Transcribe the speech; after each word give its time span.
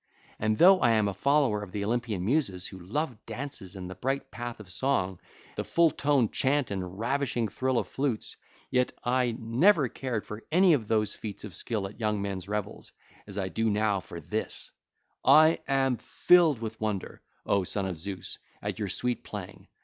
And 0.39 0.57
though 0.57 0.79
I 0.79 0.93
am 0.93 1.07
a 1.07 1.13
follower 1.13 1.61
of 1.61 1.71
the 1.71 1.85
Olympian 1.85 2.25
Muses 2.25 2.65
who 2.65 2.79
love 2.79 3.23
dances 3.27 3.75
and 3.75 3.87
the 3.87 3.93
bright 3.93 4.31
path 4.31 4.59
of 4.59 4.67
song—the 4.71 5.63
full 5.63 5.91
toned 5.91 6.33
chant 6.33 6.71
and 6.71 6.97
ravishing 6.97 7.47
thrill 7.47 7.77
of 7.77 7.87
flutes—yet 7.87 8.93
I 9.03 9.35
never 9.37 9.87
cared 9.89 10.25
for 10.25 10.43
any 10.51 10.73
of 10.73 10.87
those 10.87 11.13
feats 11.13 11.43
of 11.43 11.53
skill 11.53 11.85
at 11.87 11.99
young 11.99 12.19
men's 12.19 12.47
revels, 12.49 12.91
as 13.27 13.37
I 13.37 13.49
do 13.49 13.69
now 13.69 13.99
for 13.99 14.19
this: 14.19 14.71
I 15.23 15.59
am 15.67 15.97
filled 15.97 16.61
with 16.61 16.81
wonder, 16.81 17.21
O 17.45 17.63
son 17.63 17.85
of 17.85 17.99
Zeus, 17.99 18.39
at 18.59 18.79
your 18.79 18.89
sweet 18.89 19.23
playing. 19.23 19.67